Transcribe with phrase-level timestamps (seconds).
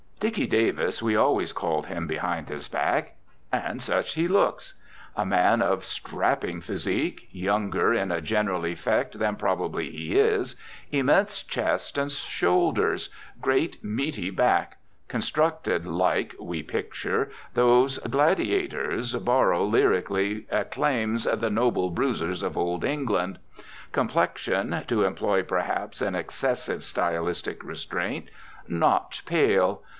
[0.19, 3.15] "Dicky" Davis we always called him behind his back.
[3.51, 4.75] And such he looks.
[5.15, 10.55] A man of "strapping" physique, younger in a general effect than probably he is;
[10.91, 13.09] immense chest and shoulders,
[13.41, 14.77] great "meaty" back;
[15.07, 23.39] constructed like (we picture) those gladiators Borrow lyrically acclaims the "noble bruisers of old England";
[23.91, 28.29] complexion, (to employ perhaps an excessive stylistic restraint)
[28.67, 29.81] not pale.